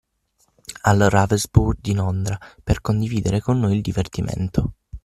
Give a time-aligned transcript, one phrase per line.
[0.81, 4.73] Al Ravensbourne di Londra, per condividere con noi il divertimento!